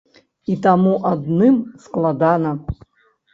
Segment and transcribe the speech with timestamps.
[0.53, 2.55] І таму адным складана.